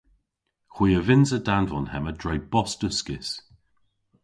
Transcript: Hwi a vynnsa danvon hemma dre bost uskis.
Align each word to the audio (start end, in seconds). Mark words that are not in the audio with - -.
Hwi 0.73 0.89
a 0.99 1.01
vynnsa 1.07 1.39
danvon 1.47 1.87
hemma 1.91 2.13
dre 2.21 2.35
bost 2.53 2.79
uskis. 2.87 3.29